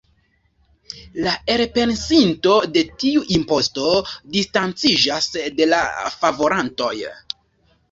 [1.25, 3.93] La elpensinto de tiu imposto
[4.39, 5.85] distanciĝas de la
[6.25, 6.93] favorantoj.